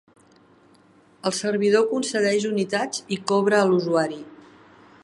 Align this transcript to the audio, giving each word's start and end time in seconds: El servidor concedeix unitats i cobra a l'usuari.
El 1.29 1.35
servidor 1.41 1.85
concedeix 1.91 2.49
unitats 2.53 3.05
i 3.19 3.21
cobra 3.33 3.61
a 3.61 3.71
l'usuari. 3.75 4.21